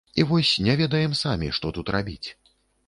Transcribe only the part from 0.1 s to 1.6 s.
І вось не ведаем самі,